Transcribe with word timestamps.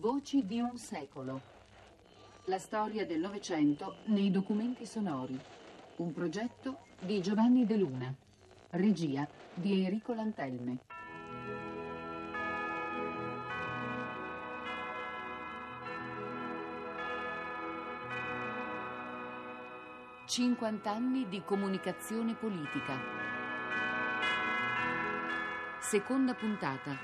Voci 0.00 0.46
di 0.46 0.58
un 0.60 0.78
secolo. 0.78 1.42
La 2.44 2.58
storia 2.58 3.04
del 3.04 3.20
Novecento 3.20 3.96
nei 4.06 4.30
documenti 4.30 4.86
sonori. 4.86 5.38
Un 5.96 6.14
progetto 6.14 6.78
di 7.00 7.20
Giovanni 7.20 7.66
De 7.66 7.76
Luna. 7.76 8.14
Regia 8.70 9.28
di 9.52 9.84
Enrico 9.84 10.14
Lantelme. 10.14 10.78
Cinquant'anni 20.24 21.28
di 21.28 21.42
comunicazione 21.44 22.32
politica. 22.32 22.96
Seconda 25.78 26.32
puntata. 26.32 26.96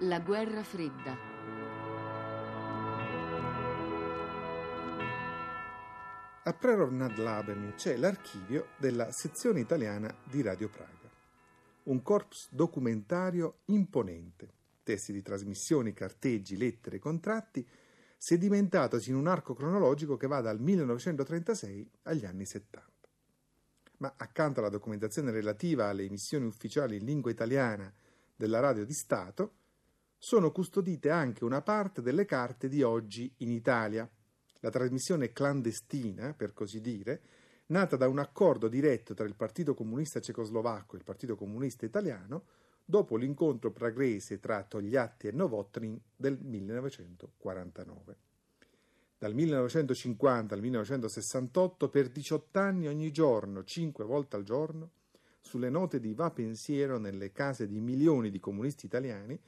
La 0.00 0.20
guerra 0.20 0.62
fredda. 0.62 1.31
A 6.52 6.54
Prerov 6.54 6.92
nad 6.92 7.16
Labem 7.16 7.76
c'è 7.76 7.96
l'archivio 7.96 8.72
della 8.76 9.10
sezione 9.10 9.60
italiana 9.60 10.14
di 10.30 10.42
Radio 10.42 10.68
Praga. 10.68 11.10
Un 11.84 12.02
corpus 12.02 12.48
documentario 12.50 13.60
imponente, 13.66 14.52
testi 14.82 15.14
di 15.14 15.22
trasmissioni, 15.22 15.94
carteggi, 15.94 16.58
lettere, 16.58 16.98
contratti, 16.98 17.66
sedimentatosi 18.18 19.08
in 19.08 19.16
un 19.16 19.28
arco 19.28 19.54
cronologico 19.54 20.18
che 20.18 20.26
va 20.26 20.42
dal 20.42 20.60
1936 20.60 21.90
agli 22.02 22.26
anni 22.26 22.44
70. 22.44 22.86
Ma 23.96 24.12
accanto 24.18 24.60
alla 24.60 24.68
documentazione 24.68 25.30
relativa 25.30 25.88
alle 25.88 26.04
emissioni 26.04 26.44
ufficiali 26.44 26.98
in 26.98 27.06
lingua 27.06 27.30
italiana 27.30 27.90
della 28.36 28.60
radio 28.60 28.84
di 28.84 28.92
Stato, 28.92 29.54
sono 30.18 30.52
custodite 30.52 31.08
anche 31.08 31.44
una 31.44 31.62
parte 31.62 32.02
delle 32.02 32.26
carte 32.26 32.68
di 32.68 32.82
oggi 32.82 33.32
in 33.38 33.50
Italia, 33.50 34.06
la 34.62 34.70
trasmissione 34.70 35.32
clandestina, 35.32 36.34
per 36.34 36.52
così 36.52 36.80
dire, 36.80 37.20
nata 37.66 37.96
da 37.96 38.06
un 38.06 38.20
accordo 38.20 38.68
diretto 38.68 39.12
tra 39.12 39.26
il 39.26 39.34
Partito 39.34 39.74
Comunista 39.74 40.20
Cecoslovacco 40.20 40.94
e 40.94 40.98
il 40.98 41.04
Partito 41.04 41.34
Comunista 41.34 41.84
Italiano 41.84 42.44
dopo 42.84 43.16
l'incontro 43.16 43.72
pragrese 43.72 44.38
tra 44.38 44.62
Togliatti 44.62 45.26
e 45.26 45.32
Novotny 45.32 46.00
del 46.14 46.38
1949. 46.40 48.16
Dal 49.18 49.34
1950 49.34 50.54
al 50.54 50.60
1968, 50.60 51.88
per 51.88 52.08
18 52.08 52.58
anni 52.58 52.86
ogni 52.86 53.10
giorno, 53.10 53.64
5 53.64 54.04
volte 54.04 54.36
al 54.36 54.44
giorno, 54.44 54.90
sulle 55.40 55.70
note 55.70 55.98
di 55.98 56.14
Va 56.14 56.30
Pensiero 56.30 56.98
nelle 56.98 57.32
case 57.32 57.66
di 57.66 57.80
milioni 57.80 58.30
di 58.30 58.38
comunisti 58.38 58.86
italiani, 58.86 59.38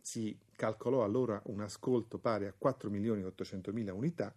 si 0.00 0.38
calcolò 0.52 1.02
allora 1.02 1.40
un 1.46 1.60
ascolto 1.60 2.18
pari 2.18 2.46
a 2.46 2.54
4 2.56 2.90
milioni 2.90 3.22
e 3.22 3.26
800 3.26 3.72
mila 3.72 3.94
unità, 3.94 4.34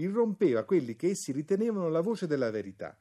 irrompeva 0.00 0.64
quelli 0.64 0.96
che 0.96 1.10
essi 1.10 1.32
ritenevano 1.32 1.88
la 1.88 2.00
voce 2.00 2.26
della 2.26 2.50
verità, 2.50 2.98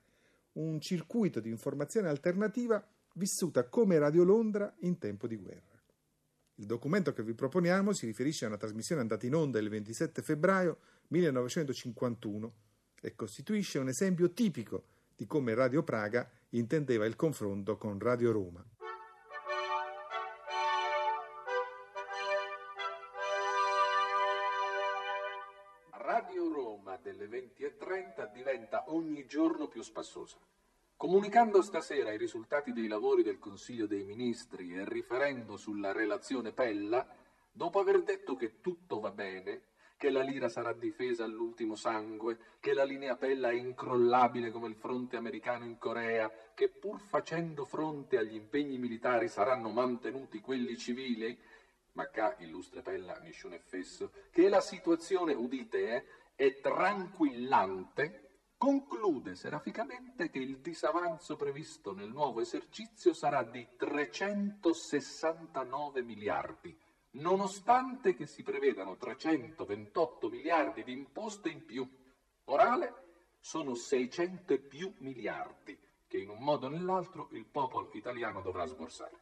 un 0.53 0.79
circuito 0.79 1.39
di 1.39 1.49
informazione 1.49 2.07
alternativa 2.07 2.85
vissuta 3.13 3.67
come 3.67 3.99
Radio 3.99 4.23
Londra 4.23 4.73
in 4.79 4.97
tempo 4.97 5.27
di 5.27 5.35
guerra. 5.35 5.81
Il 6.55 6.65
documento 6.65 7.13
che 7.13 7.23
vi 7.23 7.33
proponiamo 7.33 7.93
si 7.93 8.05
riferisce 8.05 8.45
a 8.45 8.49
una 8.49 8.57
trasmissione 8.57 9.01
andata 9.01 9.25
in 9.25 9.35
onda 9.35 9.59
il 9.59 9.69
27 9.69 10.21
febbraio 10.21 10.79
1951 11.07 12.53
e 13.01 13.15
costituisce 13.15 13.79
un 13.79 13.87
esempio 13.87 14.31
tipico 14.31 14.83
di 15.15 15.25
come 15.25 15.53
Radio 15.53 15.83
Praga 15.83 16.29
intendeva 16.49 17.05
il 17.05 17.15
confronto 17.15 17.77
con 17.77 17.97
Radio 17.99 18.31
Roma. 18.31 18.78
Giorno 29.29 29.67
più 29.67 29.83
spassosa. 29.83 30.37
Comunicando 30.97 31.61
stasera 31.61 32.11
i 32.11 32.17
risultati 32.17 32.73
dei 32.73 32.87
lavori 32.87 33.21
del 33.21 33.37
Consiglio 33.37 33.85
dei 33.85 34.03
Ministri 34.03 34.73
e 34.75 34.83
riferendo 34.85 35.55
sulla 35.55 35.91
relazione 35.91 36.51
Pella, 36.51 37.07
dopo 37.51 37.79
aver 37.79 38.01
detto 38.01 38.35
che 38.35 38.59
tutto 38.59 38.99
va 38.99 39.11
bene, 39.11 39.61
che 39.97 40.09
la 40.09 40.21
lira 40.21 40.49
sarà 40.49 40.73
difesa 40.73 41.25
all'ultimo 41.25 41.75
sangue, 41.75 42.57
che 42.59 42.73
la 42.73 42.83
linea 42.83 43.17
Pella 43.17 43.51
è 43.51 43.53
incrollabile 43.53 44.49
come 44.49 44.67
il 44.67 44.75
fronte 44.75 45.15
americano 45.15 45.63
in 45.63 45.77
Corea, 45.77 46.31
che 46.55 46.69
pur 46.69 46.99
facendo 46.99 47.65
fronte 47.65 48.17
agli 48.17 48.35
impegni 48.35 48.79
militari 48.79 49.27
saranno 49.27 49.69
mantenuti 49.69 50.41
quelli 50.41 50.75
civili, 50.75 51.37
ma 51.91 52.07
qua 52.07 52.35
illustre 52.39 52.81
Pella 52.81 53.19
nessun 53.19 53.53
effesso, 53.53 54.11
che 54.31 54.49
la 54.49 54.61
situazione, 54.61 55.33
udite, 55.33 55.95
eh, 55.95 56.05
e 56.35 56.61
tranquillante, 56.61 58.28
conclude 58.59 59.33
seraficamente 59.35 60.29
che 60.29 60.39
il 60.39 60.57
disavanzo 60.57 61.37
previsto 61.37 61.93
nel 61.93 62.09
nuovo 62.09 62.41
esercizio 62.41 63.13
sarà 63.13 63.43
di 63.43 63.65
369 63.77 66.01
miliardi, 66.01 66.77
nonostante 67.11 68.13
che 68.13 68.25
si 68.27 68.43
prevedano 68.43 68.97
328 68.97 70.29
miliardi 70.29 70.83
di 70.83 70.91
imposte 70.91 71.47
in 71.47 71.63
più. 71.63 71.89
Orale 72.45 73.03
sono 73.39 73.75
600 73.75 74.53
e 74.53 74.59
più 74.59 74.93
miliardi 74.97 75.79
che 76.05 76.17
in 76.17 76.27
un 76.27 76.39
modo 76.39 76.65
o 76.65 76.69
nell'altro 76.69 77.29
il 77.31 77.45
popolo 77.45 77.89
italiano 77.93 78.41
dovrà 78.41 78.65
sborsare. 78.65 79.17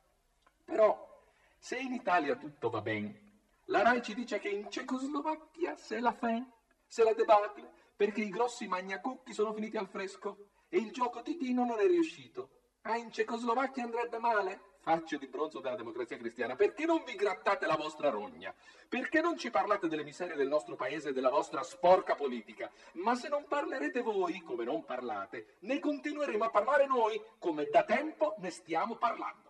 Però, 0.66 1.22
se 1.60 1.78
in 1.78 1.94
Italia 1.94 2.36
tutto 2.38 2.72
va 2.72 2.82
bene, 2.82 3.22
la 3.66 3.84
RAI 3.84 4.02
ci 4.02 4.16
dice 4.16 4.40
che 4.40 4.50
in 4.50 4.72
Cecoslovacchia 4.72 5.78
se 5.78 6.00
la 6.00 6.12
fa 6.12 6.44
se 6.88 7.04
la 7.04 7.14
debacle 7.14 7.86
perché 7.98 8.22
i 8.22 8.30
grossi 8.30 8.68
magnacucchi 8.68 9.34
sono 9.34 9.52
finiti 9.54 9.76
al 9.76 9.88
fresco 9.88 10.52
e 10.70 10.78
il 10.78 10.92
gioco 10.92 11.24
titino 11.24 11.66
non 11.66 11.80
è 11.80 11.88
riuscito. 11.88 12.52
Ah, 12.84 12.96
in 12.96 13.12
Cecoslovacchia 13.12 13.84
andrebbe 13.84 14.20
male? 14.20 14.62
Facce 14.80 15.18
di 15.18 15.28
bronzo 15.28 15.60
della 15.60 15.76
democrazia 15.76 16.16
cristiana, 16.16 16.56
perché 16.56 16.86
non 16.86 17.04
vi 17.04 17.16
grattate 17.16 17.66
la 17.66 17.76
vostra 17.76 18.10
rogna? 18.10 18.56
Perché 18.88 19.20
non 19.20 19.36
ci 19.36 19.50
parlate 19.50 19.90
delle 19.90 20.04
miserie 20.04 20.36
del 20.36 20.48
nostro 20.48 20.76
paese 20.76 21.10
e 21.10 21.14
della 21.14 21.30
vostra 21.30 21.64
sporca 21.64 22.16
politica? 22.16 22.72
Ma 22.94 23.16
se 23.16 23.28
non 23.28 23.46
parlerete 23.48 24.02
voi, 24.02 24.40
come 24.42 24.64
non 24.64 24.86
parlate, 24.86 25.58
ne 25.62 25.80
continueremo 25.80 26.46
a 26.46 26.50
parlare 26.50 26.86
noi, 26.86 27.22
come 27.40 27.66
da 27.66 27.84
tempo 27.84 28.36
ne 28.38 28.52
stiamo 28.52 28.96
parlando. 28.96 29.47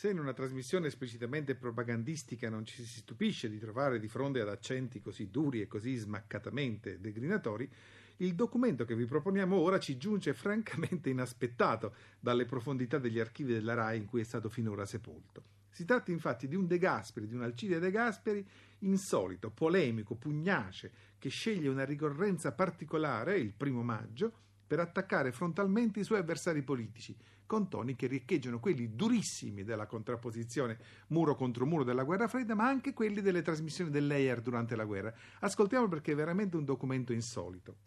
Se 0.00 0.08
in 0.08 0.18
una 0.18 0.32
trasmissione 0.32 0.86
esplicitamente 0.86 1.54
propagandistica 1.54 2.48
non 2.48 2.64
ci 2.64 2.82
si 2.82 3.00
stupisce 3.00 3.50
di 3.50 3.58
trovare 3.58 3.98
di 3.98 4.08
fronte 4.08 4.40
ad 4.40 4.48
accenti 4.48 5.02
così 5.02 5.28
duri 5.30 5.60
e 5.60 5.66
così 5.66 5.94
smaccatamente 5.94 6.98
degrinatori, 6.98 7.70
il 8.16 8.34
documento 8.34 8.86
che 8.86 8.96
vi 8.96 9.04
proponiamo 9.04 9.54
ora 9.56 9.78
ci 9.78 9.98
giunge 9.98 10.32
francamente 10.32 11.10
inaspettato 11.10 11.94
dalle 12.18 12.46
profondità 12.46 12.96
degli 12.96 13.18
archivi 13.18 13.52
della 13.52 13.74
RAI 13.74 13.98
in 13.98 14.06
cui 14.06 14.22
è 14.22 14.24
stato 14.24 14.48
finora 14.48 14.86
sepolto. 14.86 15.44
Si 15.68 15.84
tratta 15.84 16.10
infatti 16.10 16.48
di 16.48 16.56
un 16.56 16.66
De 16.66 16.78
Gasperi, 16.78 17.26
di 17.26 17.34
un 17.34 17.42
Alcide 17.42 17.78
De 17.78 17.90
Gasperi 17.90 18.42
insolito, 18.78 19.50
polemico, 19.50 20.14
pugnace, 20.14 20.92
che 21.18 21.28
sceglie 21.28 21.68
una 21.68 21.84
ricorrenza 21.84 22.52
particolare, 22.52 23.38
il 23.38 23.52
primo 23.52 23.82
maggio, 23.82 24.32
per 24.66 24.80
attaccare 24.80 25.30
frontalmente 25.30 26.00
i 26.00 26.04
suoi 26.04 26.20
avversari 26.20 26.62
politici, 26.62 27.14
con 27.50 27.68
toni 27.68 27.96
che 27.96 28.06
riecheggiano 28.06 28.60
quelli 28.60 28.94
durissimi 28.94 29.64
della 29.64 29.86
contrapposizione 29.86 30.78
muro 31.08 31.34
contro 31.34 31.66
muro 31.66 31.82
della 31.82 32.04
guerra 32.04 32.28
fredda, 32.28 32.54
ma 32.54 32.68
anche 32.68 32.92
quelli 32.92 33.22
delle 33.22 33.42
trasmissioni 33.42 33.90
dell'EIR 33.90 34.40
durante 34.40 34.76
la 34.76 34.84
guerra. 34.84 35.12
Ascoltiamo 35.40 35.88
perché 35.88 36.12
è 36.12 36.14
veramente 36.14 36.56
un 36.56 36.64
documento 36.64 37.12
insolito. 37.12 37.78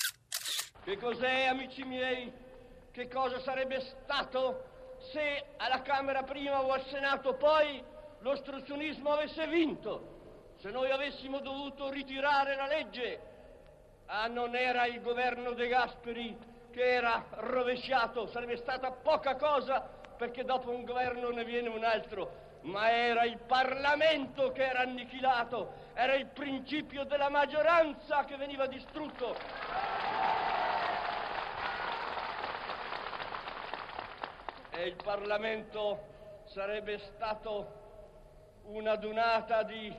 Che 0.83 0.97
cos'è, 0.97 1.45
amici 1.45 1.81
miei? 1.85 2.29
Che 2.91 3.07
cosa 3.07 3.39
sarebbe 3.39 3.79
stato 3.79 4.97
se 5.13 5.55
alla 5.55 5.81
Camera 5.81 6.23
prima 6.23 6.61
o 6.61 6.73
al 6.73 6.83
Senato 6.87 7.35
poi 7.35 7.81
l'ostruzionismo 8.19 9.11
avesse 9.11 9.47
vinto? 9.47 10.55
Se 10.59 10.71
noi 10.71 10.91
avessimo 10.91 11.39
dovuto 11.39 11.89
ritirare 11.89 12.57
la 12.57 12.67
legge? 12.67 13.19
Ah, 14.07 14.27
non 14.27 14.57
era 14.57 14.87
il 14.87 14.99
governo 14.99 15.53
De 15.53 15.69
Gasperi 15.69 16.51
che 16.73 16.83
era 16.83 17.23
rovesciato, 17.29 18.25
sarebbe 18.27 18.57
stata 18.57 18.91
poca 18.91 19.35
cosa 19.35 19.79
perché 20.17 20.43
dopo 20.43 20.71
un 20.71 20.83
governo 20.83 21.29
ne 21.29 21.45
viene 21.45 21.69
un 21.69 21.83
altro, 21.83 22.57
ma 22.61 22.89
era 22.89 23.23
il 23.25 23.37
Parlamento 23.45 24.51
che 24.51 24.65
era 24.65 24.79
annichilato, 24.79 25.73
era 25.93 26.15
il 26.15 26.25
principio 26.27 27.03
della 27.03 27.29
maggioranza 27.29 28.25
che 28.25 28.35
veniva 28.37 28.65
distrutto. 28.65 29.35
E 34.71 34.87
il 34.87 34.95
Parlamento 34.95 36.05
sarebbe 36.45 36.97
stato 36.97 37.81
una 38.63 38.95
dunata 38.95 39.61
di 39.61 39.95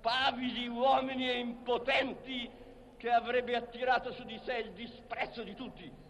pavidi 0.00 0.66
uomini 0.66 1.30
e 1.30 1.38
impotenti 1.38 2.50
che 2.96 3.10
avrebbe 3.10 3.54
attirato 3.54 4.10
su 4.12 4.24
di 4.24 4.40
sé 4.44 4.54
il 4.56 4.72
disprezzo 4.72 5.44
di 5.44 5.54
tutti 5.54 6.06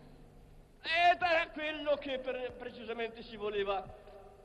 Ed 0.82 1.20
era 1.20 1.48
quello 1.52 1.96
che 1.96 2.18
per, 2.18 2.54
precisamente 2.56 3.22
si 3.22 3.36
voleva 3.36 3.84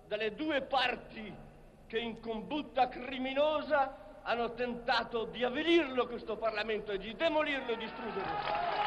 dalle 0.08 0.34
due 0.34 0.62
parti 0.62 1.34
che 1.88 2.00
in 2.00 2.20
combutta 2.20 2.90
criminosa 2.90 4.20
hanno 4.24 4.54
tentato 4.54 5.26
di 5.26 5.44
avvilirlo 5.44 6.08
questo 6.08 6.38
Parlamento 6.38 6.92
e 6.92 6.98
di 6.98 7.16
demolirlo 7.16 7.72
e 7.72 7.78
distruggerlo. 7.78 8.82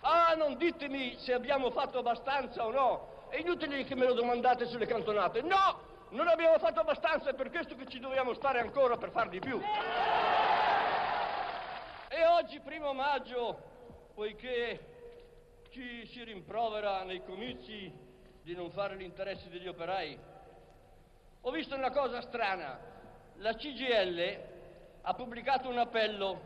Ah, 0.00 0.34
non 0.36 0.56
ditemi 0.56 1.16
se 1.18 1.32
abbiamo 1.32 1.70
fatto 1.70 1.98
abbastanza 1.98 2.64
o 2.64 2.70
no. 2.70 3.26
È 3.28 3.36
inutile 3.36 3.84
che 3.84 3.94
me 3.94 4.06
lo 4.06 4.14
domandate 4.14 4.66
sulle 4.66 4.86
cantonate. 4.86 5.42
No! 5.42 5.86
Non 6.10 6.26
abbiamo 6.26 6.58
fatto 6.58 6.80
abbastanza, 6.80 7.28
è 7.28 7.34
per 7.34 7.50
questo 7.50 7.76
che 7.76 7.86
ci 7.86 7.98
dobbiamo 7.98 8.32
stare 8.32 8.60
ancora 8.60 8.96
per 8.96 9.10
far 9.10 9.28
di 9.28 9.40
più. 9.40 9.60
E 12.08 12.26
oggi, 12.26 12.60
primo 12.60 12.94
maggio, 12.94 13.60
poiché 14.14 14.97
ci 15.78 16.06
si 16.06 16.24
rimprovera 16.24 17.04
nei 17.04 17.22
comizi 17.22 17.92
di 18.42 18.52
non 18.52 18.72
fare 18.72 18.96
l'interesse 18.96 19.48
degli 19.48 19.68
operai, 19.68 20.18
ho 21.42 21.50
visto 21.52 21.76
una 21.76 21.92
cosa 21.92 22.20
strana. 22.22 22.80
La 23.36 23.54
CGL 23.54 24.38
ha 25.02 25.14
pubblicato 25.14 25.68
un 25.68 25.78
appello 25.78 26.40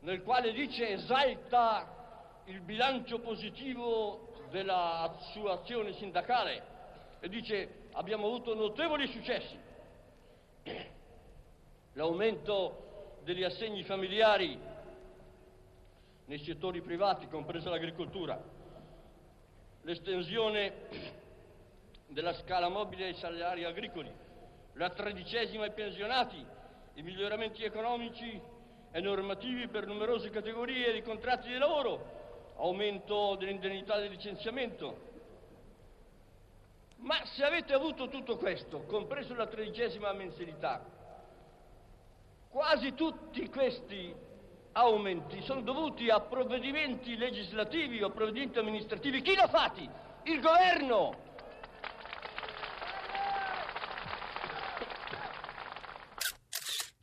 nel 0.00 0.22
quale 0.22 0.52
dice 0.52 0.88
esalta 0.88 2.42
il 2.46 2.62
bilancio 2.62 3.18
positivo 3.18 4.32
della 4.50 5.14
sua 5.32 5.60
azione 5.60 5.92
sindacale 5.92 6.62
e 7.20 7.28
dice 7.28 7.88
abbiamo 7.92 8.28
avuto 8.28 8.54
notevoli 8.54 9.08
successi. 9.08 9.58
L'aumento 11.92 13.18
degli 13.24 13.44
assegni 13.44 13.82
familiari 13.82 14.58
nei 16.28 16.38
settori 16.38 16.82
privati, 16.82 17.26
compresa 17.26 17.70
l'agricoltura, 17.70 18.38
l'estensione 19.82 20.72
della 22.06 22.34
scala 22.34 22.68
mobile 22.68 23.06
ai 23.06 23.14
salari 23.14 23.64
agricoli, 23.64 24.12
la 24.74 24.90
tredicesima 24.90 25.64
ai 25.64 25.72
pensionati, 25.72 26.44
i 26.94 27.02
miglioramenti 27.02 27.64
economici 27.64 28.40
e 28.90 29.00
normativi 29.00 29.68
per 29.68 29.86
numerose 29.86 30.28
categorie 30.28 30.92
di 30.92 31.00
contratti 31.00 31.48
di 31.48 31.56
lavoro, 31.56 32.52
aumento 32.56 33.34
dell'indennità 33.36 33.98
di 33.98 34.10
licenziamento, 34.10 35.06
ma 36.96 37.24
se 37.24 37.42
avete 37.42 37.72
avuto 37.72 38.08
tutto 38.08 38.36
questo, 38.36 38.82
compreso 38.82 39.34
la 39.34 39.46
tredicesima 39.46 40.12
mensilità, 40.12 40.84
quasi 42.50 42.92
tutti 42.92 43.48
questi 43.48 44.26
aumenti 44.78 45.42
sono 45.42 45.60
dovuti 45.60 46.08
a 46.08 46.20
provvedimenti 46.20 47.16
legislativi 47.16 48.02
o 48.02 48.10
provvedimenti 48.10 48.58
amministrativi. 48.58 49.22
Chi 49.22 49.34
l'ha 49.34 49.48
fatti? 49.48 49.88
Il 50.24 50.40
governo! 50.40 51.26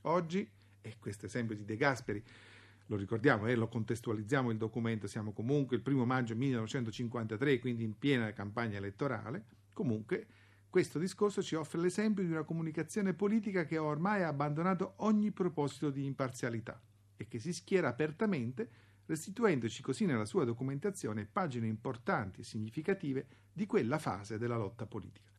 Oggi, 0.04 0.50
e 0.82 0.96
questo 1.00 1.26
esempio 1.26 1.56
di 1.56 1.66
De 1.66 1.76
Gasperi, 1.76 2.24
lo 2.88 2.96
ricordiamo 2.96 3.48
e 3.48 3.52
eh, 3.52 3.56
lo 3.56 3.68
contestualizziamo 3.68 4.52
il 4.52 4.58
documento, 4.58 5.08
siamo 5.08 5.34
comunque 5.34 5.76
il 5.76 5.82
primo 5.82 6.06
maggio 6.06 6.36
1953, 6.36 7.60
quindi 7.60 7.84
in 7.84 7.98
piena 7.98 8.32
campagna 8.32 8.78
elettorale, 8.78 9.46
Comunque, 9.76 10.28
questo 10.70 11.00
discorso 11.00 11.44
ci 11.44 11.56
offre 11.56 11.82
l'esempio 11.82 12.24
di 12.24 12.32
una 12.32 12.44
comunicazione 12.44 13.14
politica 13.14 13.66
che 13.66 13.78
ormai 13.78 14.24
ha 14.24 14.30
abbandonato 14.30 14.94
ogni 14.98 15.32
proposito 15.32 15.90
di 15.90 16.06
imparzialità 16.06 16.82
e 17.18 17.28
che 17.28 17.40
si 17.40 17.54
schiera 17.54 17.88
apertamente, 17.88 18.70
restituendoci 19.06 19.82
così 19.82 20.06
nella 20.06 20.26
sua 20.26 20.46
documentazione 20.46 21.26
pagine 21.26 21.68
importanti 21.68 22.42
e 22.42 22.44
significative 22.44 23.28
di 23.54 23.66
quella 23.66 24.00
fase 24.00 24.38
della 24.38 24.58
lotta 24.58 24.86
politica. 24.86 25.32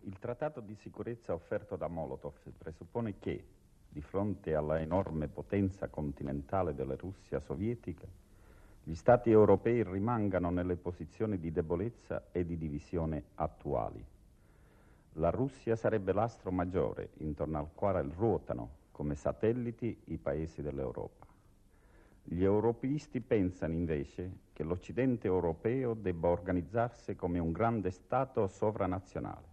Il 0.00 0.18
trattato 0.18 0.60
di 0.60 0.74
sicurezza 0.74 1.32
offerto 1.32 1.76
da 1.76 1.88
Molotov 1.88 2.34
presuppone 2.58 3.18
che, 3.18 3.44
di 3.88 4.02
fronte 4.02 4.54
alla 4.54 4.80
enorme 4.80 5.28
potenza 5.28 5.88
continentale 5.88 6.74
della 6.74 6.96
Russia 6.96 7.40
sovietica, 7.40 8.06
gli 8.82 8.94
Stati 8.94 9.30
europei 9.30 9.82
rimangano 9.82 10.50
nelle 10.50 10.76
posizioni 10.76 11.38
di 11.38 11.50
debolezza 11.50 12.26
e 12.32 12.44
di 12.44 12.58
divisione 12.58 13.24
attuali. 13.36 14.04
La 15.14 15.30
Russia 15.30 15.74
sarebbe 15.74 16.12
l'astro 16.12 16.50
maggiore 16.50 17.12
intorno 17.18 17.58
al 17.58 17.72
quale 17.72 18.02
ruotano 18.02 18.82
come 18.94 19.16
satelliti 19.16 20.02
i 20.04 20.18
paesi 20.18 20.62
dell'Europa. 20.62 21.26
Gli 22.22 22.44
europeisti 22.44 23.20
pensano 23.20 23.72
invece 23.72 24.30
che 24.52 24.62
l'Occidente 24.62 25.26
europeo 25.26 25.94
debba 25.94 26.28
organizzarsi 26.28 27.16
come 27.16 27.40
un 27.40 27.50
grande 27.50 27.90
Stato 27.90 28.46
sovranazionale, 28.46 29.48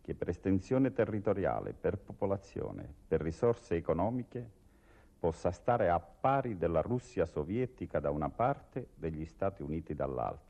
che 0.00 0.14
per 0.14 0.30
estensione 0.30 0.94
territoriale, 0.94 1.74
per 1.74 1.98
popolazione, 1.98 2.90
per 3.06 3.20
risorse 3.20 3.76
economiche 3.76 4.50
possa 5.18 5.50
stare 5.50 5.90
a 5.90 6.00
pari 6.00 6.56
della 6.56 6.80
Russia 6.80 7.26
sovietica 7.26 8.00
da 8.00 8.10
una 8.10 8.30
parte, 8.30 8.88
degli 8.94 9.26
Stati 9.26 9.60
Uniti 9.60 9.94
dall'altra. 9.94 10.45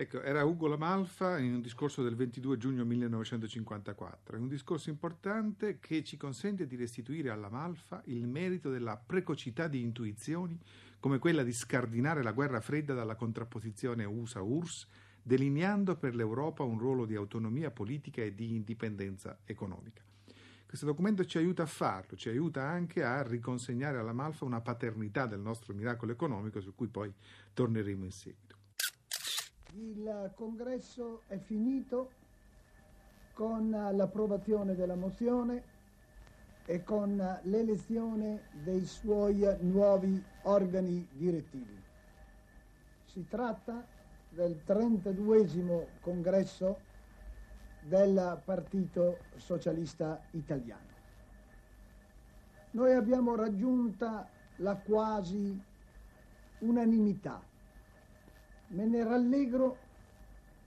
Ecco, 0.00 0.22
era 0.22 0.44
Ugo 0.44 0.68
Lamalfa 0.68 1.38
in 1.38 1.54
un 1.54 1.60
discorso 1.60 2.04
del 2.04 2.14
22 2.14 2.56
giugno 2.56 2.84
1954. 2.84 4.36
È 4.36 4.38
un 4.38 4.46
discorso 4.46 4.90
importante 4.90 5.80
che 5.80 6.04
ci 6.04 6.16
consente 6.16 6.68
di 6.68 6.76
restituire 6.76 7.30
alla 7.30 7.48
Malfa 7.48 8.00
il 8.04 8.28
merito 8.28 8.70
della 8.70 8.96
precocità 8.96 9.66
di 9.66 9.80
intuizioni 9.80 10.56
come 11.00 11.18
quella 11.18 11.42
di 11.42 11.52
scardinare 11.52 12.22
la 12.22 12.30
guerra 12.30 12.60
fredda 12.60 12.94
dalla 12.94 13.16
contrapposizione 13.16 14.04
USA-URSS, 14.04 14.86
delineando 15.20 15.96
per 15.96 16.14
l'Europa 16.14 16.62
un 16.62 16.78
ruolo 16.78 17.04
di 17.04 17.16
autonomia 17.16 17.72
politica 17.72 18.22
e 18.22 18.36
di 18.36 18.54
indipendenza 18.54 19.40
economica. 19.44 20.00
Questo 20.64 20.86
documento 20.86 21.24
ci 21.24 21.38
aiuta 21.38 21.64
a 21.64 21.66
farlo, 21.66 22.16
ci 22.16 22.28
aiuta 22.28 22.62
anche 22.62 23.02
a 23.02 23.24
riconsegnare 23.24 23.98
alla 23.98 24.12
Malfa 24.12 24.44
una 24.44 24.60
paternità 24.60 25.26
del 25.26 25.40
nostro 25.40 25.74
miracolo 25.74 26.12
economico 26.12 26.60
su 26.60 26.72
cui 26.76 26.86
poi 26.86 27.12
torneremo 27.52 28.04
in 28.04 28.12
seguito. 28.12 28.47
Il 29.74 30.32
congresso 30.34 31.22
è 31.26 31.36
finito 31.38 32.10
con 33.34 33.70
l'approvazione 33.70 34.74
della 34.74 34.96
mozione 34.96 35.62
e 36.64 36.82
con 36.82 37.16
l'elezione 37.42 38.48
dei 38.62 38.84
suoi 38.84 39.44
nuovi 39.60 40.22
organi 40.42 41.06
direttivi. 41.12 41.82
Si 43.04 43.26
tratta 43.28 43.86
del 44.30 44.62
32 44.64 45.88
congresso 46.00 46.78
del 47.80 48.40
Partito 48.44 49.18
Socialista 49.36 50.20
Italiano. 50.32 50.96
Noi 52.72 52.92
abbiamo 52.92 53.34
raggiunta 53.34 54.28
la 54.56 54.76
quasi 54.76 55.58
unanimità. 56.58 57.47
Me 58.68 58.84
ne 58.84 59.02
rallegro 59.02 59.76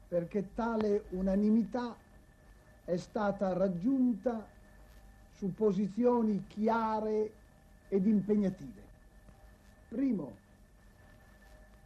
perché 0.07 0.53
tale 0.53 1.05
unanimità 1.09 1.95
è 2.83 2.97
stata 2.97 3.53
raggiunta 3.53 4.45
su 5.29 5.53
posizioni 5.53 6.45
chiare 6.47 7.31
ed 7.87 8.05
impegnative. 8.05 8.81
Primo, 9.89 10.31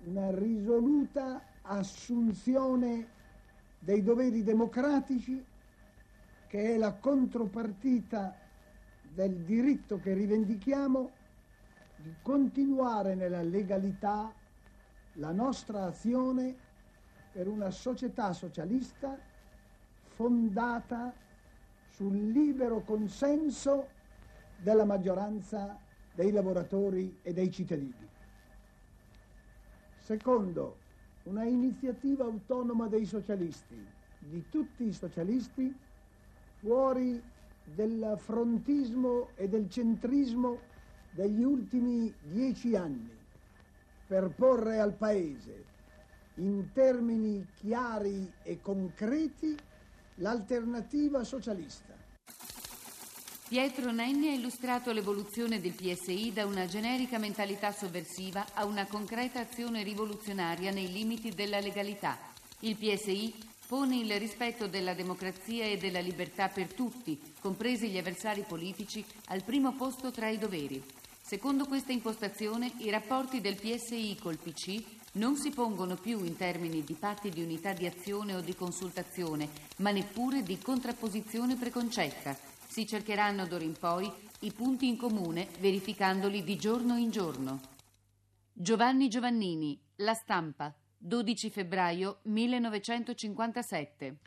una 0.05 0.31
risoluta 0.31 1.41
assunzione 1.63 3.07
dei 3.79 4.01
doveri 4.01 4.43
democratici 4.43 5.43
che 6.48 6.74
è 6.74 6.77
la 6.77 6.93
contropartita 6.93 8.36
del 9.13 9.34
diritto 9.34 10.00
che 10.00 10.13
rivendichiamo 10.13 11.12
di 11.98 12.13
continuare 12.22 13.15
nella 13.15 13.41
legalità 13.41 14.31
la 15.15 15.31
nostra 15.31 15.86
azione 15.86 16.55
per 17.31 17.48
una 17.48 17.69
società 17.69 18.34
socialista 18.34 19.17
fondata 20.15 21.13
sul 21.89 22.31
libero 22.31 22.81
consenso 22.81 23.88
della 24.57 24.86
maggioranza 24.86 25.77
dei 26.13 26.31
lavoratori 26.31 27.19
e 27.22 27.34
dei 27.34 27.51
cittadini. 27.51 28.07
Secondo, 30.00 30.77
una 31.24 31.43
iniziativa 31.43 32.25
autonoma 32.25 32.88
dei 32.88 33.05
socialisti, 33.05 33.84
di 34.19 34.45
tutti 34.50 34.86
i 34.86 34.93
socialisti, 34.93 35.74
fuori 36.60 37.22
del 37.63 38.15
frontismo 38.17 39.29
e 39.36 39.48
del 39.50 39.69
centrismo 39.69 40.60
degli 41.12 41.43
ultimi 41.43 42.13
dieci 42.22 42.75
anni, 42.75 43.25
per 44.08 44.34
porre 44.36 44.80
al 44.80 44.94
Paese, 44.94 45.64
in 46.36 46.70
termini 46.74 47.46
chiari 47.56 48.32
e 48.44 48.62
concreti, 48.62 49.56
l'alternativa 50.16 51.24
socialista. 51.24 51.94
Pietro 53.48 53.92
Nenni 53.92 54.30
ha 54.30 54.34
illustrato 54.34 54.92
l'evoluzione 54.92 55.62
del 55.62 55.74
PSI 55.74 56.34
da 56.34 56.46
una 56.46 56.66
generica 56.66 57.20
mentalità 57.20 57.72
sovversiva 57.72 58.46
a 58.54 58.66
una 58.66 58.86
concreta 58.86 59.40
azione 59.40 59.84
rivoluzionaria 59.84 60.72
nei 60.72 60.92
limiti 60.92 61.30
della 61.30 61.60
legalità. 61.60 62.18
Il 62.62 62.76
PSI 62.76 63.34
pone 63.68 63.98
il 63.98 64.18
rispetto 64.18 64.68
della 64.68 64.94
democrazia 64.94 65.66
e 65.66 65.78
della 65.78 66.00
libertà 66.00 66.48
per 66.50 66.74
tutti, 66.74 67.20
compresi 67.40 67.90
gli 67.90 67.98
avversari 67.98 68.44
politici, 68.48 69.06
al 69.28 69.44
primo 69.44 69.74
posto 69.74 70.12
tra 70.12 70.28
i 70.30 70.38
doveri. 70.38 70.84
Secondo 71.27 71.65
questa 71.65 71.91
impostazione, 71.91 72.72
i 72.77 72.91
rapporti 72.91 73.41
del 73.41 73.55
PSI 73.55 74.15
col 74.22 74.38
PC 74.38 74.84
non 75.13 75.36
si 75.38 75.50
pongono 75.50 75.96
più 75.96 76.24
in 76.24 76.38
termini 76.38 76.84
di 76.84 76.94
patti 76.94 77.32
di 77.32 77.41
unità 77.41 77.74
di 77.74 77.88
azione 77.88 78.36
o 78.36 78.41
di 78.41 78.53
consultazione, 78.53 79.50
ma 79.77 79.89
neppure 79.89 80.44
di 80.44 80.60
contrapposizione 80.60 81.55
preconcetta. 81.55 82.38
Si 82.67 82.86
cercheranno 82.86 83.48
d'ora 83.48 83.63
in 83.63 83.74
poi 83.74 84.08
i 84.41 84.51
punti 84.51 84.88
in 84.88 84.98
comune, 84.98 85.48
verificandoli 85.60 86.44
di 86.44 86.58
giorno 86.58 86.96
in 86.96 87.10
giorno. 87.10 87.60
Giovanni 88.53 89.08
Giovannini, 89.08 89.82
La 89.96 90.13
Stampa, 90.13 90.72
12 90.96 91.50
febbraio 91.50 92.20
1957. 92.25 94.17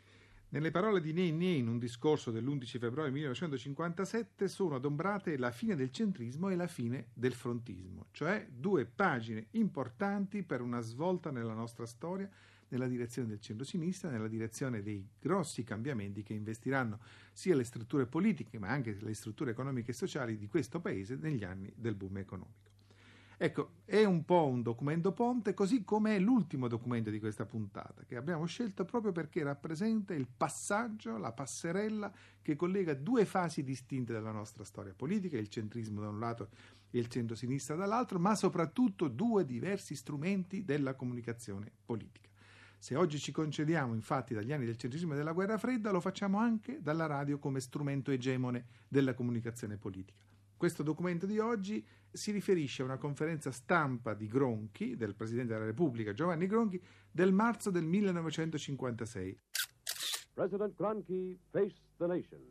Nelle 0.51 0.71
parole 0.71 0.99
di 0.99 1.13
Nenni 1.13 1.57
in 1.57 1.67
un 1.67 1.77
discorso 1.77 2.31
dell'11 2.31 2.79
febbraio 2.79 3.11
1957 3.11 4.47
sono 4.47 4.73
adombrate 4.73 5.37
la 5.37 5.51
fine 5.51 5.75
del 5.75 5.91
centrismo 5.91 6.49
e 6.49 6.55
la 6.55 6.65
fine 6.65 7.09
del 7.13 7.33
frontismo, 7.33 8.07
cioè 8.09 8.47
due 8.49 8.85
pagine 8.87 9.45
importanti 9.51 10.41
per 10.41 10.61
una 10.61 10.79
svolta 10.79 11.29
nella 11.29 11.53
nostra 11.53 11.85
storia 11.85 12.27
nella 12.69 12.87
direzione 12.87 13.27
del 13.27 13.39
centro-sinistra, 13.39 14.09
nella 14.09 14.27
direzione 14.27 14.81
dei 14.81 15.07
grossi 15.19 15.63
cambiamenti 15.63 16.23
che 16.23 16.33
investiranno 16.33 16.99
sia 17.31 17.55
le 17.55 17.63
strutture 17.63 18.07
politiche 18.07 18.57
ma 18.57 18.69
anche 18.69 18.97
le 18.99 19.13
strutture 19.13 19.51
economiche 19.51 19.91
e 19.91 19.93
sociali 19.93 20.35
di 20.35 20.47
questo 20.47 20.79
Paese 20.79 21.15
negli 21.15 21.43
anni 21.43 21.71
del 21.75 21.93
boom 21.93 22.17
economico. 22.17 22.68
Ecco, 23.41 23.75
è 23.85 24.03
un 24.03 24.25
po' 24.25 24.47
un 24.47 24.61
documento 24.61 25.13
ponte, 25.13 25.53
così 25.53 25.85
come 25.85 26.17
è 26.17 26.19
l'ultimo 26.19 26.67
documento 26.67 27.09
di 27.09 27.21
questa 27.21 27.45
puntata, 27.45 28.03
che 28.05 28.17
abbiamo 28.17 28.45
scelto 28.45 28.83
proprio 28.83 29.13
perché 29.13 29.43
rappresenta 29.43 30.13
il 30.13 30.27
passaggio, 30.27 31.17
la 31.17 31.31
passerella 31.31 32.11
che 32.41 32.57
collega 32.57 32.93
due 32.93 33.23
fasi 33.23 33.63
distinte 33.63 34.11
della 34.11 34.33
nostra 34.33 34.65
storia 34.65 34.93
politica, 34.93 35.37
il 35.37 35.47
centrismo 35.47 36.01
da 36.01 36.09
un 36.09 36.19
lato 36.19 36.49
e 36.91 36.99
il 36.99 37.07
centro-sinistra 37.07 37.77
dall'altro, 37.77 38.19
ma 38.19 38.35
soprattutto 38.35 39.07
due 39.07 39.45
diversi 39.45 39.95
strumenti 39.95 40.65
della 40.65 40.95
comunicazione 40.95 41.71
politica. 41.85 42.27
Se 42.77 42.97
oggi 42.97 43.19
ci 43.19 43.31
concediamo 43.31 43.93
infatti 43.93 44.33
dagli 44.33 44.51
anni 44.51 44.65
del 44.65 44.75
centrismo 44.75 45.13
e 45.13 45.15
della 45.15 45.31
guerra 45.31 45.57
fredda, 45.57 45.91
lo 45.91 46.01
facciamo 46.01 46.39
anche 46.39 46.81
dalla 46.81 47.05
radio 47.05 47.39
come 47.39 47.61
strumento 47.61 48.11
egemone 48.11 48.65
della 48.89 49.13
comunicazione 49.13 49.77
politica. 49.77 50.27
Questo 50.59 50.83
documento 50.83 51.25
di 51.25 51.39
oggi 51.39 51.81
si 52.11 52.31
riferisce 52.31 52.81
a 52.81 52.85
una 52.85 52.97
conferenza 52.97 53.49
stampa 53.49 54.13
di 54.13 54.27
Gronchi, 54.27 54.97
del 54.97 55.15
Presidente 55.15 55.53
della 55.53 55.63
Repubblica 55.63 56.11
Giovanni 56.11 56.47
Gronchi, 56.47 56.83
del 57.09 57.31
marzo 57.31 57.71
del 57.71 57.85
1956. 57.85 59.39
President 60.33 60.75
Gronchi 60.75 61.39
faced 61.51 61.79
the 61.97 62.07
nation. 62.07 62.41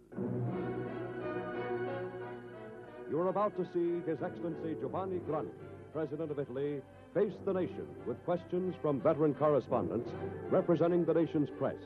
You 3.10 3.20
are 3.20 3.28
about 3.28 3.54
to 3.56 3.64
see 3.74 4.00
His 4.10 4.22
Excellency 4.22 4.74
Giovanni 4.80 5.20
Gronchi, 5.26 5.52
President 5.92 6.30
of 6.30 6.38
Italy, 6.38 6.80
face 7.12 7.36
the 7.44 7.52
nation 7.52 7.86
with 8.06 8.16
questions 8.24 8.74
from 8.80 9.02
veteran 9.02 9.34
correspondents 9.34 10.08
representing 10.48 11.04
the 11.04 11.12
nation's 11.12 11.50
press. 11.58 11.76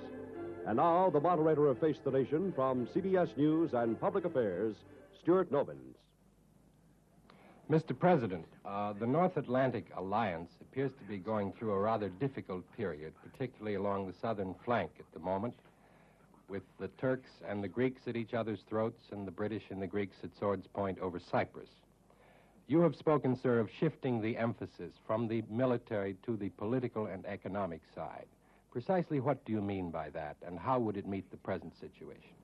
And 0.69 0.77
now, 0.77 1.11
the 1.11 1.19
moderator 1.19 1.67
of 1.67 1.81
Face 1.81 1.99
the 2.05 2.13
Nation 2.13 2.53
from 2.55 2.87
CBS 2.95 3.37
News 3.37 3.75
and 3.75 3.99
Public 3.99 4.25
Affairs, 4.25 4.77
Stuart 5.21 5.51
Novins. 5.51 5.92
Mr. 7.71 7.97
President, 7.97 8.45
uh, 8.67 8.93
the 8.93 9.07
North 9.07 9.37
Atlantic 9.37 9.87
Alliance 9.97 10.51
appears 10.61 10.91
to 10.99 11.05
be 11.05 11.17
going 11.17 11.53
through 11.53 11.73
a 11.73 11.79
rather 11.79 12.09
difficult 12.09 12.65
period, 12.77 13.15
particularly 13.23 13.77
along 13.77 14.07
the 14.07 14.13
southern 14.21 14.55
flank 14.65 14.91
at 14.99 15.11
the 15.15 15.21
moment, 15.21 15.55
with 16.49 16.65
the 16.79 16.89
Turks 16.99 17.31
and 17.49 17.63
the 17.63 17.69
Greeks 17.69 18.03
at 18.09 18.17
each 18.17 18.35
other's 18.35 18.61
throats 18.69 19.05
and 19.13 19.27
the 19.27 19.31
British 19.31 19.63
and 19.71 19.81
the 19.81 19.87
Greeks 19.87 20.17
at 20.25 20.37
sword's 20.37 20.67
point 20.67 20.99
over 20.99 21.19
Cyprus. 21.19 21.71
You 22.67 22.81
have 22.81 22.97
spoken, 22.97 23.37
sir, 23.37 23.59
of 23.61 23.71
shifting 23.71 24.21
the 24.21 24.37
emphasis 24.37 24.93
from 25.07 25.29
the 25.29 25.43
military 25.49 26.17
to 26.27 26.37
the 26.37 26.51
political 26.51 27.07
and 27.07 27.25
economic 27.27 27.81
side. 27.95 28.27
Precisely 28.71 29.21
what 29.21 29.45
do 29.45 29.53
you 29.53 29.63
mean 29.63 29.91
by 29.91 30.11
that, 30.11 30.37
and 30.45 30.59
how 30.59 30.79
would 30.79 30.97
it 30.97 31.07
meet 31.07 31.31
the 31.31 31.37
present 31.39 31.75
situation? 31.79 32.35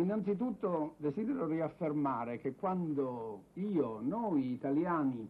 Innanzitutto 0.00 0.94
desidero 0.96 1.46
riaffermare 1.46 2.38
che 2.38 2.54
quando 2.54 3.42
io, 3.54 3.98
noi 4.00 4.52
italiani, 4.52 5.28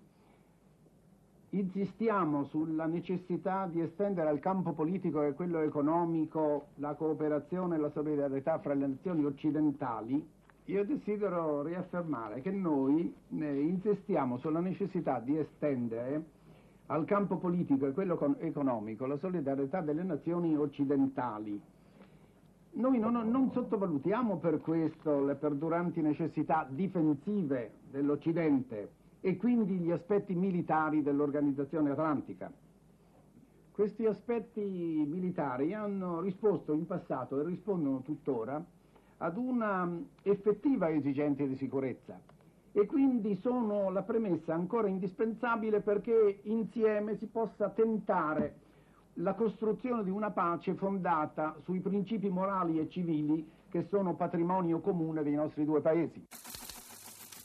insistiamo 1.51 2.45
sulla 2.45 2.87
necessità 2.87 3.67
di 3.67 3.81
estendere 3.81 4.29
al 4.29 4.39
campo 4.39 4.73
politico 4.73 5.23
e 5.23 5.35
quello 5.35 5.59
economico 5.59 6.69
la 6.77 6.95
cooperazione 6.95 7.75
e 7.75 7.79
la 7.79 7.91
solidarietà 7.91 8.61
fra 8.61 8.75
le 8.75 8.87
nazioni 8.87 9.25
occidentali, 9.25 10.25
io 10.67 10.85
desidero 10.85 11.63
riaffermare 11.63 12.41
che 12.41 12.53
noi 12.53 13.13
insistiamo 13.31 14.39
sulla 14.39 14.61
necessità 14.61 15.19
di 15.19 15.37
estendere 15.37 16.25
al 16.87 17.05
campo 17.07 17.39
politico 17.39 17.87
e 17.89 17.93
quello 17.93 18.37
economico 18.39 19.07
la 19.07 19.19
solidarietà 19.19 19.81
delle 19.81 20.05
nazioni 20.05 20.57
occidentali 20.57 21.61
noi 22.73 22.99
non, 22.99 23.15
non, 23.29 23.51
sottovalutiamo 23.51 24.39
per 24.39 24.61
questo 24.61 25.25
le 25.25 25.35
perduranti 25.35 26.01
necessità 26.01 26.67
difensive 26.69 27.73
dell'Occidente 27.91 28.93
e 29.21 29.37
quindi 29.37 29.75
gli 29.79 29.91
aspetti 29.91 30.35
militari 30.35 31.03
dell'organizzazione 31.03 31.91
atlantica. 31.91 32.51
Questi 33.73 34.07
aspetti 34.07 34.61
militari 34.61 35.75
hanno 35.75 36.21
risposto 36.21 36.73
in 36.73 36.87
passato 36.87 37.41
e 37.41 37.45
rispondono 37.45 38.03
tuttora 38.03 38.63
ad 39.19 39.37
una 39.37 40.01
effettiva 40.23 40.91
esigenza 40.91 41.45
di 41.45 41.57
sicurezza 41.57 42.19
e 42.73 42.87
quindi 42.87 43.35
sono 43.37 43.91
la 43.91 44.03
premessa 44.03 44.55
ancora 44.55 44.89
indispensabile 44.89 45.81
perché 45.81 46.41
insieme 46.43 47.17
si 47.17 47.27
possa 47.27 47.69
tentare 47.71 48.55
la 49.15 49.35
costruzione 49.35 50.05
di 50.05 50.11
una 50.11 50.31
pace 50.31 50.75
fondata 50.75 51.57
sui 51.65 51.81
principi 51.81 52.29
morali 52.29 52.79
e 52.79 52.89
civili 52.89 53.49
che 53.69 53.87
sono 53.89 54.15
patrimonio 54.15 54.81
comune 54.81 55.23
dei 55.23 55.35
nostri 55.35 55.65
due 55.65 55.81
paesi. 55.81 56.27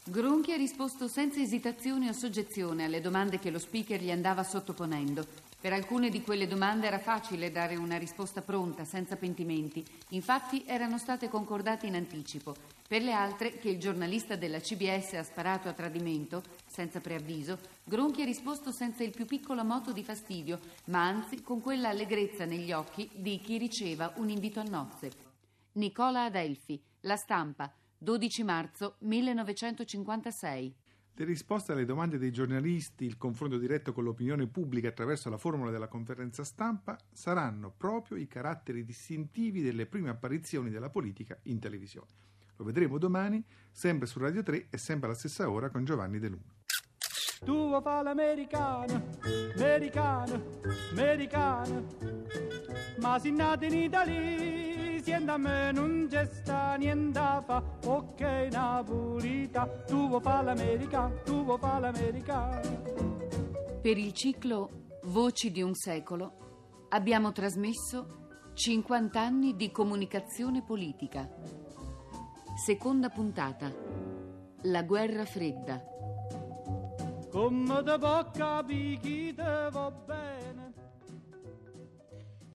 Gronchi 0.07 0.53
ha 0.53 0.57
risposto 0.57 1.07
senza 1.07 1.39
esitazione 1.39 2.09
o 2.09 2.13
soggezione 2.13 2.85
alle 2.85 3.01
domande 3.01 3.39
che 3.39 3.49
lo 3.49 3.59
speaker 3.59 3.99
gli 3.99 4.11
andava 4.11 4.43
sottoponendo. 4.43 5.25
Per 5.65 5.73
alcune 5.73 6.11
di 6.11 6.21
quelle 6.21 6.45
domande 6.45 6.85
era 6.85 6.99
facile 6.99 7.49
dare 7.49 7.75
una 7.75 7.97
risposta 7.97 8.43
pronta, 8.43 8.85
senza 8.85 9.15
pentimenti. 9.15 9.83
Infatti 10.09 10.63
erano 10.67 10.99
state 10.99 11.27
concordate 11.27 11.87
in 11.87 11.95
anticipo. 11.95 12.55
Per 12.87 13.01
le 13.01 13.13
altre, 13.13 13.57
che 13.57 13.69
il 13.69 13.79
giornalista 13.79 14.35
della 14.35 14.59
CBS 14.59 15.13
ha 15.13 15.23
sparato 15.23 15.67
a 15.67 15.73
tradimento, 15.73 16.43
senza 16.67 16.99
preavviso, 16.99 17.57
Gronchi 17.83 18.21
ha 18.21 18.25
risposto 18.25 18.71
senza 18.71 19.03
il 19.03 19.09
più 19.09 19.25
piccolo 19.25 19.63
moto 19.63 19.91
di 19.91 20.03
fastidio, 20.03 20.59
ma 20.89 21.03
anzi 21.03 21.41
con 21.41 21.61
quella 21.61 21.89
allegrezza 21.89 22.45
negli 22.45 22.71
occhi 22.71 23.09
di 23.11 23.39
chi 23.39 23.57
riceva 23.57 24.13
un 24.17 24.29
invito 24.29 24.59
a 24.59 24.65
nozze. 24.69 25.09
Nicola 25.71 26.25
Adelfi, 26.25 26.79
La 26.99 27.15
Stampa, 27.15 27.73
12 27.97 28.43
marzo 28.43 28.97
1956. 28.99 30.75
Le 31.17 31.23
risposte 31.23 31.71
alle 31.71 31.85
domande 31.85 32.17
dei 32.17 32.31
giornalisti, 32.31 33.05
il 33.05 33.17
confronto 33.17 33.57
diretto 33.57 33.93
con 33.93 34.03
l'opinione 34.03 34.47
pubblica 34.47 34.89
attraverso 34.89 35.29
la 35.29 35.37
formula 35.37 35.71
della 35.71 35.87
conferenza 35.87 36.43
stampa 36.43 36.97
saranno 37.09 37.71
proprio 37.75 38.17
i 38.17 38.27
caratteri 38.27 38.83
distintivi 38.83 39.61
delle 39.61 39.85
prime 39.85 40.09
apparizioni 40.09 40.69
della 40.69 40.89
politica 40.89 41.39
in 41.43 41.59
televisione. 41.59 42.09
Lo 42.57 42.65
vedremo 42.65 42.97
domani, 42.97 43.41
sempre 43.71 44.07
su 44.07 44.19
Radio 44.19 44.43
3 44.43 44.67
e 44.69 44.77
sempre 44.77 45.07
alla 45.07 45.17
stessa 45.17 45.49
ora 45.49 45.69
con 45.69 45.85
Giovanni 45.85 46.19
De 46.19 46.27
Luna. 46.27 46.53
Tu 47.45 47.81
fare 47.81 48.03
l'americana, 48.03 49.01
americana, 49.55 50.41
americana, 50.91 51.83
ma 52.99 53.19
si 53.19 53.31
nati 53.31 53.67
in 53.67 53.73
Italia, 53.73 54.64
siendo 55.05 55.33
a 55.33 55.37
me 55.37 55.71
non 55.71 56.07
c'è 56.09 56.25
sta 56.25 56.73
niente 56.77 57.19
fa, 57.19 57.61
ok 57.85 58.21
Napolita, 58.51 59.67
tu 59.85 60.07
vuoi 60.07 60.19
fare 60.19 60.45
l'americana, 60.45 61.13
tu 61.23 61.43
vuoi 61.43 61.59
fare 61.59 61.79
l'americana. 61.81 62.61
Per 63.81 63.97
il 63.97 64.11
ciclo 64.13 64.69
Voci 65.03 65.51
di 65.51 65.61
un 65.61 65.75
secolo 65.75 66.87
abbiamo 66.89 67.31
trasmesso 67.31 68.49
50 68.55 69.21
anni 69.21 69.55
di 69.55 69.69
comunicazione 69.69 70.63
politica. 70.63 71.29
Seconda 72.65 73.09
puntata. 73.09 73.71
La 74.63 74.81
guerra 74.81 75.25
fredda. 75.25 75.83
Come 77.29 77.83
da 77.83 77.97
bocca 77.99 78.63
picchi 78.63 79.31
va 79.35 79.91
bene. 79.91 80.34